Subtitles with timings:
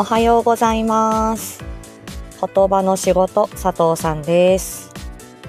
[0.00, 1.62] おはようございます。
[2.40, 4.90] 言葉の仕事佐藤さんです、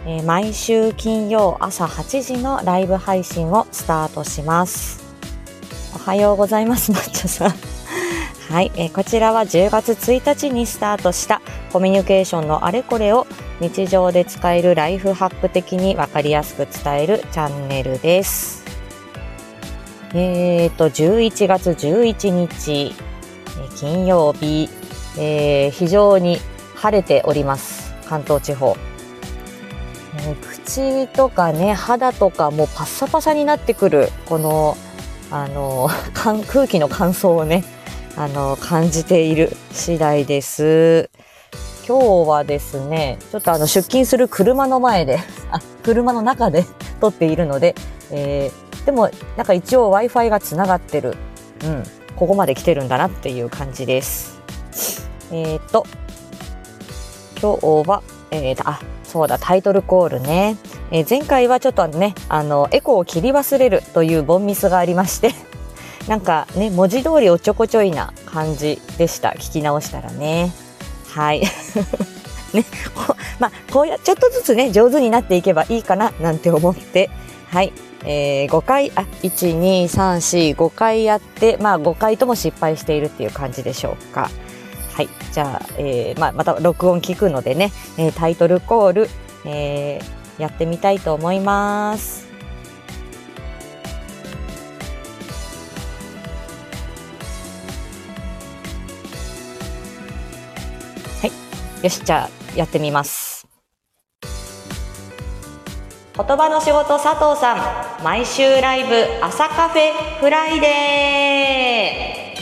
[0.05, 5.05] えー毎週金曜朝8時のライブ配信をスタートします。
[5.95, 7.53] おはようございます、抹茶さん。
[8.53, 11.41] はい、えーこちらは10月1日にスタートした
[11.71, 13.27] コミュニケーションのあれこれを
[13.61, 18.65] 日常で使えるライフハック的にわかりやすく伝えるチャンネルです。
[20.13, 22.93] えーと、11月11日、
[23.75, 24.69] 金曜日、
[25.17, 26.39] えー非常に
[26.75, 27.93] 晴れております。
[28.07, 28.75] 関東地方。
[30.17, 34.77] えー口とかね、肌とかもうパッサパサになってくる、この、
[35.31, 37.63] あの、 かん空気の乾燥をね、
[38.15, 41.09] あの、感じている次第です。
[41.87, 45.19] 今日はですね、ちょっとあの、出勤する車の前で、
[45.51, 46.65] あ、車の中で
[47.01, 47.75] 撮っているので、
[48.11, 51.15] えーでも、なんか一応 Wi-Fi がつながってる。
[51.63, 51.83] うん。
[52.15, 54.39] ここまで来てるんだなっていう感じです。
[55.31, 55.85] えっ、と、
[57.41, 60.57] 今日は、えーと、あ、そうだ、タイトルコールね。
[60.91, 65.33] えー前回はちょっとね、あの、エコを切り忘れるというボンミスがありまして、
[66.07, 69.29] なんかね、文字通りおちょこちょいな感じでした。
[69.31, 70.53] 聞き直したらね。
[71.09, 71.41] はい。
[72.53, 77.09] ね、こうまあ、こうや、ちょっとずつね、上手になっていけばいいかな、なんて思って、
[77.49, 77.73] はい。
[78.03, 84.29] えー、5回、あ、1、2、3、4、5回やって、まあ5回とも失敗しているっていう感じでしょうか。
[84.93, 85.09] はい。
[85.31, 89.09] じゃあ、えーまあ、また録音聞くのでね、えータイトルコール、
[89.45, 92.27] えーやってみたいと思います。
[101.21, 101.31] はい。
[101.83, 103.30] よし、じゃあ、やってみます。
[106.27, 108.03] 言葉の仕事佐藤さん。
[108.03, 108.89] 毎週ライブ
[109.25, 112.41] 朝カフェフライデー。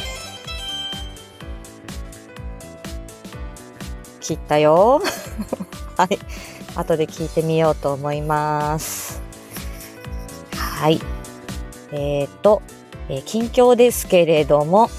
[4.20, 5.02] 切ったよ。
[5.96, 6.20] はい。
[6.76, 9.22] 後で聞いてみようと思います。
[10.58, 11.00] はい。
[11.94, 12.62] えっ、と、
[13.08, 14.90] えー近況ですけれども。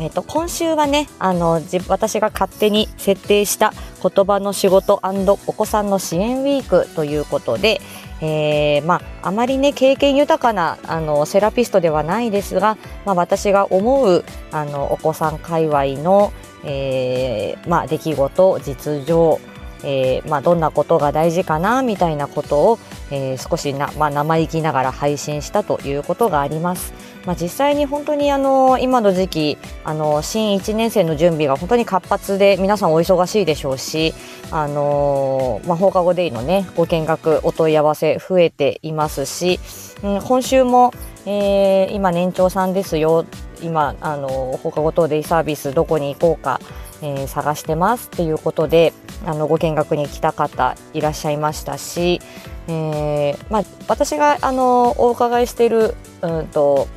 [0.00, 3.72] えっ、と今週はねあの私が勝手に設定した
[4.02, 5.00] 言葉の仕事
[5.46, 7.80] お子さんの支援ウィークということで、
[8.26, 16.32] えーまあ、あまりね経験豊かなあのセラピストではないですが、まあ、私が思うあのお子さん界隈の、
[16.64, 19.40] えーまあ、出来事実情、
[19.84, 22.78] えーまあ、どんなことが大事かなみたいなことを、
[23.10, 26.94] えー少しな、まあ、生意気ながら配信したということがあります。
[27.26, 34.14] まあ、実際に本当にあの今の時期あの新1年生の準備が本当に活発で皆さんお忙しいでしょうし、
[34.50, 39.58] あのまあ、放課後デイのねご見学お問い合わせ増えていますし、
[40.02, 40.92] うん、今週も、
[41.26, 43.24] えー今年長さんですよ
[43.62, 44.28] 今あの
[44.62, 46.60] 放課後等デイサービスどこに行こうか、
[47.02, 48.92] えー探してますっていうことで
[49.26, 52.20] あのご見学に来た方いらっしゃいましたし、
[52.68, 56.88] えーまあ、私があのお伺いしているうんと、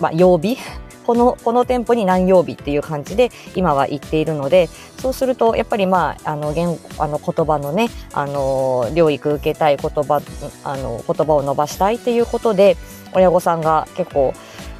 [0.00, 0.56] まあ、曜日
[1.06, 4.68] このこの店舗に何曜日っていう感じで今は行っているので
[4.98, 10.20] そうするとやっぱりまああの言あの言葉のねあの療育受けたい言葉
[10.62, 12.76] あの言葉を伸ばしたいっていうことで
[13.12, 14.34] 親御さんが結構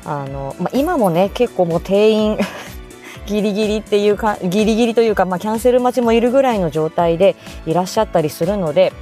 [0.05, 2.39] あの、まあ、今もね結構もう定員
[3.27, 8.93] ギリギリっていうかギリギリというか、まあ、キャンセル待ちもいるぐらいの状態でいらっしゃったりするので、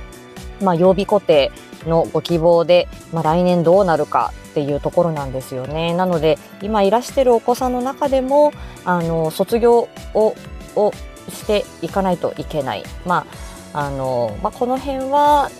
[0.62, 1.50] まあ、曜日固定
[1.86, 5.94] のご希望で、まあ、来年どうなるかっていうところなんですよね。
[5.94, 8.53] なので今いらしてるお子さんの中でも
[8.84, 10.34] あの卒業を
[10.76, 10.92] を
[11.30, 12.84] していかないといけない。
[13.06, 13.26] ま
[13.72, 15.50] ああのまあ、この辺は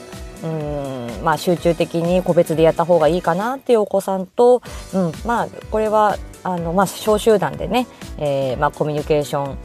[0.43, 4.63] うんまあ、集中的に個別でやった方がいいかなっていうお子さんと、
[4.95, 7.87] うんまあ、これはあの、まあ、小集団でね、
[8.19, 9.59] えーまあ、コミュニケーション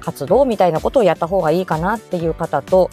[0.00, 2.90] 活動みたいなことをやった方がいいかなっていう方と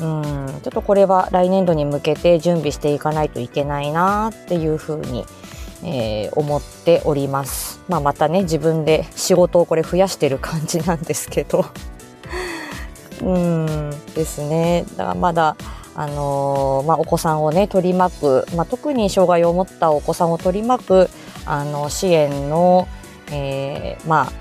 [0.00, 0.24] うん
[0.62, 5.24] ちょっとこれは来年度に向けて準備していかないといけないなっていうふうに、
[5.82, 7.80] えー思っております。
[7.88, 11.66] まあ、またね自分で仕事をこれ増やしてる感じなんですけど
[13.22, 15.56] うんですねだからまだ
[15.94, 21.08] あのーまあ、お子さんをね取り巻く、まあ、特に障害を持ったお子さんを取り巻く
[21.46, 22.88] あの支援の、
[23.30, 24.32] えーまあ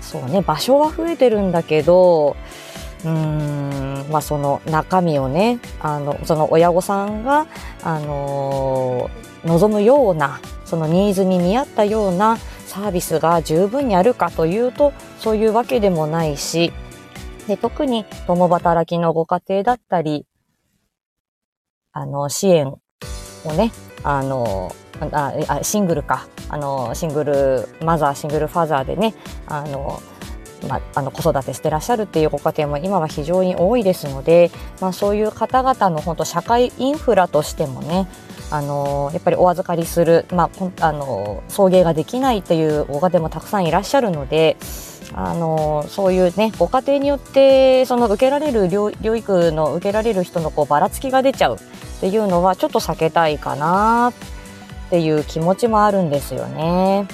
[0.00, 2.36] そうね場所は増えてるんだけど
[3.04, 7.46] うんまあその中身をねあのその親御さんが
[7.82, 16.72] あのー望むようなそのニーズに見合ったようなサービスが十分にあるかというとそういうわけでもないし
[17.48, 20.26] で特に共働きのご家庭だったり
[21.92, 23.72] あの支援をね
[24.02, 26.26] あのああシングルか。
[26.48, 29.14] あのシングルマザーシングルファザーでね
[29.46, 30.02] あの
[30.68, 38.06] まあ、あの子育てしてらっしゃるっていうご家庭も今は非常に多いですので、まあ、そういう方々の本当社会インフラとしてもね
[38.52, 44.58] あのやっぱりお預かりする、まあ、あの送迎ができないっていうご家庭もたくさんいらっしゃるので
[45.14, 51.58] あのそういうねご家庭によってその受けられる療育の受けられる人のこうばらつきが出ちゃうっ
[52.00, 57.08] ていうのはちょっと避けたいかなっていう気持ちもあるんですよね。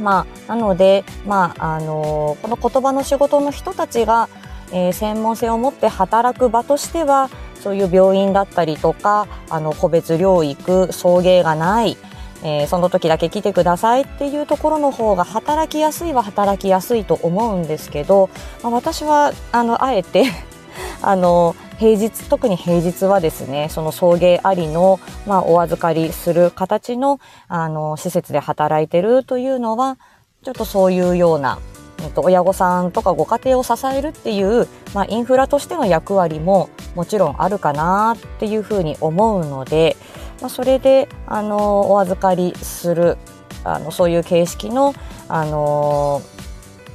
[0.00, 4.28] まあ、なので、まあ、あのこの言葉の仕事の人たちが、
[4.72, 11.96] えー、専門性を持って働く場としてはそういう病院だったりとかあの個別療育送迎がない、
[12.42, 18.30] えー、その時だけ来てくださいっていうところの方が働きやすいは働きやすいと思うんですけど、
[18.62, 20.26] まあ、私はあのあえて
[21.02, 29.98] あの平日特に平日はですねその送迎ありの、まあ、お預かりする形のあの施設で働いてるというのは
[30.42, 31.58] ちょっとそういうような、
[32.02, 36.68] えっと、親御さんとかご家庭を支えるっていう、まあ、インフラとしての役割も
[36.98, 39.96] もちろんあるかなっていうふうに思うので、
[40.40, 43.16] まあ、それであのお預かりする
[43.62, 44.94] あのそういう形式の
[45.28, 46.22] あの、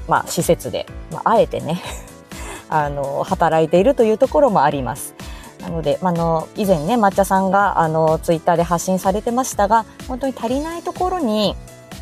[0.10, 1.82] まあ、施設で、まあ、あえてね
[2.68, 5.16] あの働いているというところもあります。
[5.62, 11.56] なので、あの以前ね抹茶さんがあのツイッターで発信されてましたが本当に足りないところに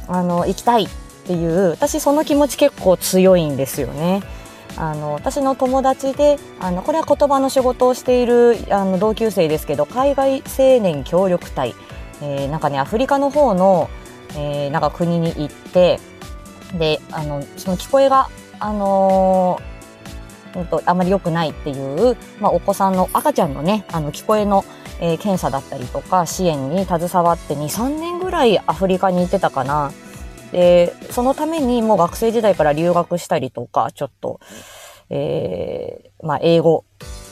[0.08, 0.90] あの行きたいっ
[1.28, 4.24] ていう私その気持ち結構強いんですよね。
[4.82, 11.76] あの私の友達であのこれは言葉の仕事をしているあの同級生ですけど海外青年協力隊、
[12.20, 13.92] えー、なんかねアフリカの方の、
[14.32, 16.00] えー、なんか国に行って
[16.80, 18.30] であのその聞こえが、
[18.60, 21.74] あのーと、あまり良くないってい
[22.12, 24.66] う、まあ、お子さんの赤ちゃんのねあの聞こえの、
[25.00, 29.92] えー、検査だったりとか支援に携わって23年ぐらいアフリカに行ってたかな。
[30.52, 34.40] でそのためにもう学生時代から留学したりとかちょっと、
[35.10, 36.86] えーまあ、英語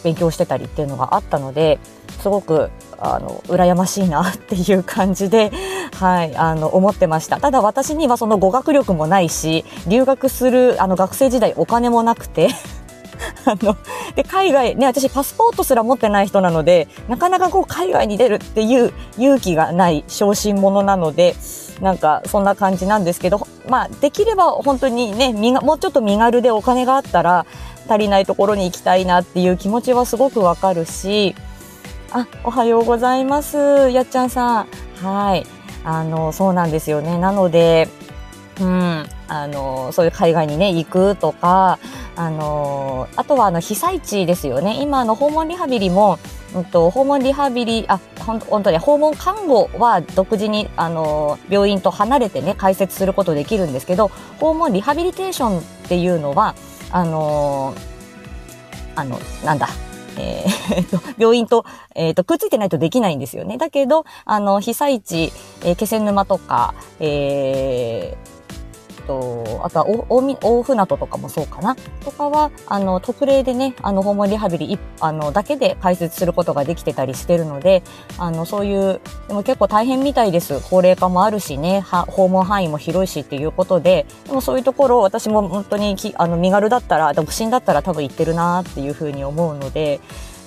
[0.03, 1.79] 勉強してたりっていうのがあったので
[2.21, 5.51] すごくあの羨ましいなっていう感じで、
[5.93, 7.39] はい、あの思ってました。
[7.39, 12.49] ただ私にはその語学力もないし留学するあの学生時代お金もなくて
[13.45, 13.77] あの、
[14.15, 21.35] で、海外、ね、私パスポートすら持ってない人なので、なかなかこう海外に出るっていう勇気がない小心者なので、
[21.81, 27.45] なんかそんな感じなんですけど、まあできれば本当にね、もうちょっと身軽でお金があったら
[27.87, 31.35] 足りないところに行きたいなっていう気持ちはすごくわかるし、
[32.11, 33.57] あ、おはようございます。
[33.89, 34.67] やっちゃんさん。
[35.01, 35.45] はい。
[35.83, 37.17] あの、そうなんですよね。
[37.17, 37.87] なので、
[38.59, 41.79] うん、あの、そういう海外にね、行くとか、
[42.15, 44.81] あのあとはあの被災地ですよね。
[44.81, 46.19] 今の訪問リハビリも、
[46.55, 54.09] うんと、訪問リハビリ、あ、本当に訪問看護は独自に、あの病院と離れてね、開設することできるんですけど、
[54.39, 56.55] 訪問リハビリテーションっていうのは、
[56.91, 57.73] あの
[58.95, 59.69] あの、なんだ、
[60.17, 61.65] えー、と、病院と、
[61.95, 63.57] えっ、ー、と、くっついてないとできないんですよね。
[63.57, 65.31] だけど、あの、被災地、
[65.63, 68.38] えー、気仙沼とか、えー、
[69.09, 71.75] と、あとは大大船渡とかもそうかな
[72.05, 77.81] とかは、あの、特例でね、あの、訪問リハビリあの、だけで開設することができてたりしてるので、
[78.19, 80.61] あの、そういう、でも結構大変みたいです。
[80.69, 89.99] 高齢化もあるしね、訪問範囲も広いしっていうことで、でもそういうところ、私も本当にき、あの、身軽だったら、独身だったら多分行ってるなっていうふうに思うので、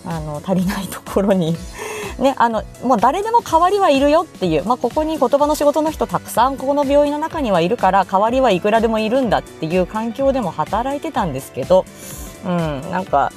[0.04, 1.56] あの、足りないところに
[2.18, 11.84] ね、あのもう誰でも代わりはいるよっていう、まあ、ここに言葉の仕事の人たくさんここの病院の中にはいるから代わりはいくらでもいるんだっていう環境でも働いてたんですけど、
[12.44, 12.50] うん、
[12.90, 13.32] なんか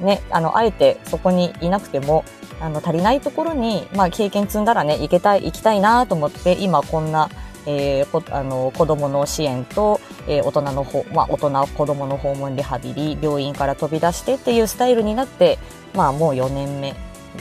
[0.00, 2.24] ねあのあえてそこにいなくても
[2.60, 7.30] あの足りないところに、まあ、経験積んだらね行けたい行きたいなと思って今こんな。
[7.66, 15.58] えー、こあの子供の支援と、えー、大人のほ、まあ、大人子供の訪問リハビリ病院から飛び出してっていうスタイルになって、
[15.94, 16.94] まあ、もう4年目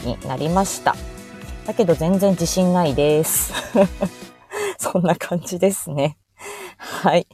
[0.04, 0.96] になりました。
[1.66, 3.54] だけど全然自信ないです。
[4.78, 6.18] そんな感じですね。
[6.78, 7.28] はい。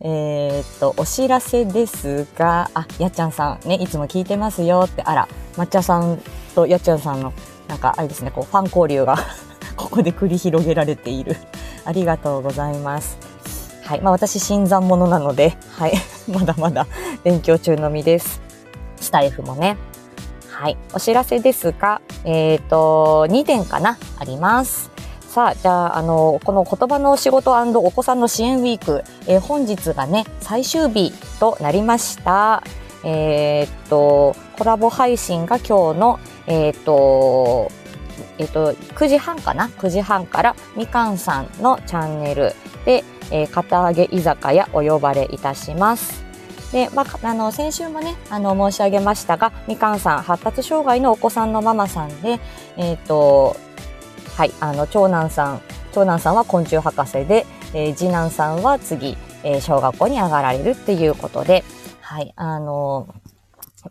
[0.00, 6.22] えー、っと、お知らせですが、あ、やっちゃんさんね、いつも聞いてますよって、あら、抹茶さん
[6.54, 7.32] とやっちゃんさんの、
[7.66, 9.16] なんか、あれですね、こう、ファン交流が
[9.76, 11.36] ここで繰り広げられている。
[11.84, 13.18] ありがとうございます。
[13.84, 14.00] はい。
[14.00, 15.92] まあ、私、新参者なので、はい。
[16.30, 16.86] まだまだ
[17.24, 18.40] 勉強中のみです。
[18.96, 19.76] スタイフもね、
[20.48, 20.76] はい。
[20.94, 24.90] お知らせですが、えっ、ー、と、2点かなあります。
[25.28, 32.62] さあ、じゃあ、あの、この言葉の仕事お子さんの支援ウィーク、えー、本日がね、最終日となりました。
[33.02, 37.72] えっ、ー、と、コラボ配信が今日の、えっ、と、
[38.42, 42.52] えっ、と、9時半かな ?9 時半からみかんさんのチャンネル
[42.84, 46.24] で、えー、片揚げ居酒屋お呼ばれいたします。
[46.72, 52.40] で、まあ、あの、先週もね、あの、申し上げましたが、みかんさん、発達障害のお子さんのママさんで、
[52.76, 53.56] えっ、ー、と、
[54.36, 55.60] はい、あの、長男さん、
[55.92, 61.62] 長男さんは昆虫博士で、えー、次男さんは次、えー、小学校に上がられるっていうことで、
[62.00, 63.14] はい、あの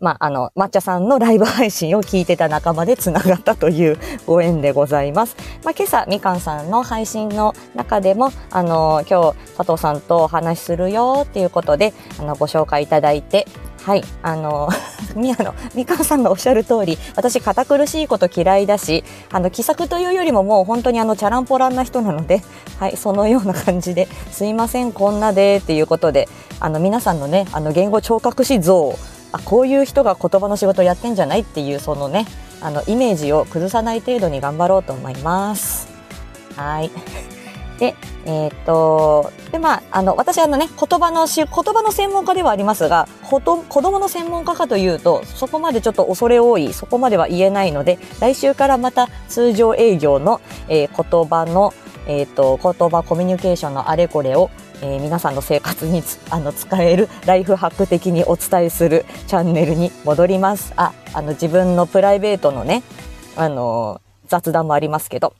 [0.00, 5.36] まあ、あの、抹茶さんのライブ配信を聞いてた仲間で繋がったというご縁でございます。
[5.64, 13.46] まあ、今朝、みかんさんの配信の中でも、あの、今日、佐藤さんとお話しするよっていうことで、あの、ご紹介いただいて、
[13.82, 14.68] はい、あの、
[15.16, 22.42] 宮野、みかんさんがおっしゃる通り、私、堅苦しいこと嫌いだし、あの、気さくというよりももう本当にあの、チャランポランな人なので、
[22.78, 26.28] はい、そのような感じで、すいません、こんなで、っていうことで、
[26.60, 28.96] あの、皆さんのね、あの、言語聴覚士像
[29.32, 32.26] あこういう人が言葉の仕事やってんじゃないっていうそのね
[32.60, 35.88] あのイメージを崩さない程度に頑張ろうと思います。
[36.56, 36.90] はい。
[37.78, 51.74] で、えー、っと、で、まあ、あの、私あのね、言葉のし、言葉の専門家ではありますが、ほと、子供の専門家かというと、そこまでちょっと恐れ多い、そこまでは言えないので、来週からまた通常営業の、えー、言葉の、
[52.06, 54.50] えー、っと、言葉コミュニケーションのあれこれを
[54.82, 60.74] えー、皆さんの生活に あの使えるライフハック的にお伝えするチャンネルに戻ります。
[60.76, 62.82] あ、あの自分のプライベートのね、
[63.36, 65.34] あのー、雑談もありますけど、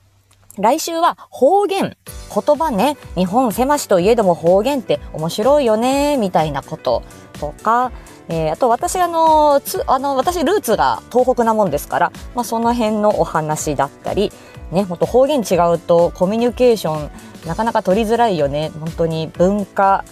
[0.57, 1.97] 来週は方言、
[2.33, 7.01] 言葉ね、日本狭しといえども方言って面白いよね、みたいなこと
[7.39, 7.91] とか、
[8.29, 14.31] えー、あと私あのつあの私ルーツが東北なもんですから、まあ、その辺のお話だったり
[14.71, 17.11] ねもっと方言違うとコミュニケーション
[17.45, 18.71] なかなか取りづらいよね。
[18.79, 20.05] 本当に文化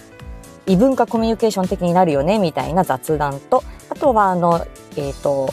[0.66, 4.64] 異文化コミュニケーション的になるよねみたいな雑談とあとはあの
[4.96, 5.48] えっ、ー、と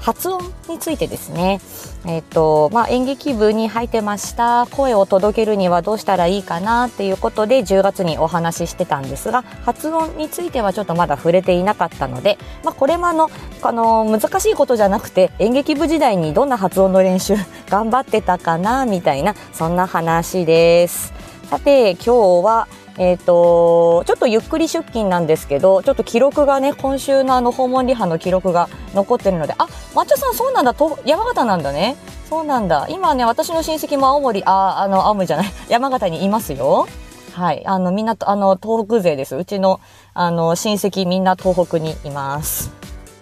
[0.00, 1.60] 発音についてですね、
[2.06, 4.66] え、ー、と、まあ、演劇部に入ってました。
[4.70, 13.30] 声を届けるにはどうしたらいいかなっていうことで10月にお話ししてたんですが、発音についてはちょっとまだ触れていなかったので、まあ、これもあの、
[13.62, 17.34] あの、難しいことじゃなくて、演劇部時代にどんな発音の練習
[17.68, 21.12] 頑張ってたかな、みたいな、そんな話です。
[21.50, 31.96] さて、今日は、えっ、ー、と、ちょっとゆっくり出勤なんですけど、ちょっと記録がね、今週のあの訪問リハの記録が残ってるので、あ、抹茶さんそうなんだ、と山形なんだね。
[32.28, 32.86] そうなんだ。
[32.90, 36.88] 今ね、私の親戚も青森、あ、あの、青森じゃない、 山形にいますよ。
[37.32, 37.64] はい。
[37.66, 39.36] あの、みんな、あの、東北勢です。
[39.36, 39.80] うちの、
[40.12, 42.72] あの、親戚みんな東北にいます。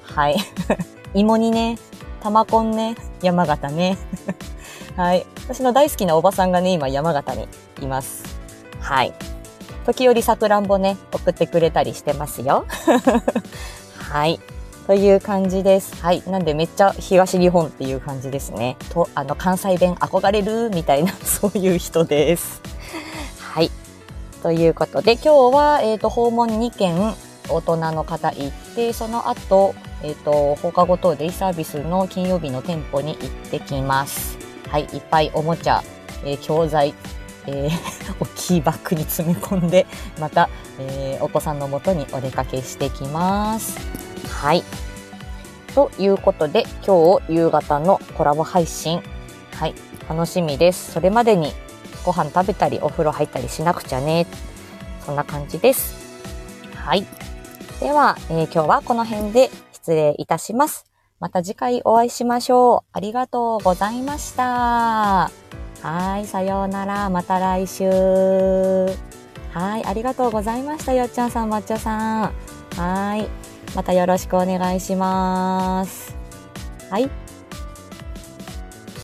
[0.02, 0.36] はい。
[1.12, 1.78] 芋煮ね、
[2.22, 3.98] 玉こんね、山形ね。
[4.96, 5.26] はい。
[5.44, 7.46] 私の大好きなおばさんがね、今山形に
[7.82, 8.24] います。
[8.80, 9.12] はい。
[9.86, 12.66] 時折さくらんぼね、送ってくれたりしてますよ。
[13.96, 14.40] はい。
[14.88, 16.02] という感じです。
[16.02, 16.24] はい。
[16.26, 18.76] なんでめっちゃ東日本っていう感じですね。
[18.92, 22.60] と、あの、関西弁憧れるみたいな、 そういう人です。
[23.38, 23.70] はい。
[24.42, 27.14] ということで、今日は、えっ、ー、と、訪問2件、
[27.48, 34.36] 大人の方行って、その後、えっ、ー、と、放課後等デイサービスの金曜日の店舗に行ってきます。
[34.68, 34.82] はい。
[34.92, 35.84] いっぱいおもちゃ、
[36.24, 36.92] えー、教材、
[37.46, 37.70] えー、
[38.20, 39.86] 大きいバッグに詰め込んで、
[40.20, 40.48] また、
[40.78, 43.78] えー、お子さんのもとにお出かけしてきます。
[44.28, 44.62] はい。
[45.74, 49.02] ということで、今日夕方のコラボ配信、
[49.52, 49.74] はい、
[50.08, 50.92] 楽しみです。
[50.92, 51.52] それまでに
[52.04, 54.26] ご飯食べたり、お風呂入ったりしなくちゃね。
[55.04, 55.94] そんな感じです。
[56.74, 57.06] はい。
[57.80, 60.86] では、えー、今日はこの辺で失礼いたします。
[61.20, 62.88] また次回お会いしましょう。
[62.92, 65.30] ありがとうございました。
[65.82, 67.10] はい、さようなら。
[67.10, 67.88] また来週。
[69.52, 70.92] はい、ありがとうございました。
[70.92, 72.32] よっちゃんさん、まっちょさん。
[72.76, 73.28] はい、
[73.74, 76.16] またよろしくお願いします。
[76.90, 77.25] はい。